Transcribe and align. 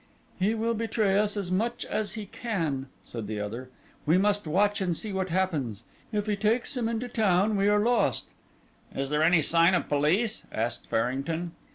"He 0.39 0.55
will 0.55 0.73
betray 0.73 1.15
us 1.19 1.37
as 1.37 1.51
much 1.51 1.85
as 1.85 2.13
he 2.13 2.25
can," 2.25 2.87
said 3.03 3.27
the 3.27 3.39
other. 3.39 3.69
"We 4.07 4.17
must 4.17 4.47
watch 4.47 4.81
and 4.81 4.97
see 4.97 5.13
what 5.13 5.29
happens. 5.29 5.83
If 6.11 6.25
he 6.25 6.35
takes 6.35 6.75
him 6.75 6.89
into 6.89 7.07
town, 7.07 7.55
we 7.55 7.67
are 7.67 7.77
lost." 7.77 8.31
"Is 8.95 9.09
there 9.11 9.21
any 9.21 9.43
sign 9.43 9.75
of 9.75 9.87
police?" 9.87 10.43
asked 10.51 10.87
Farrington. 10.87 11.51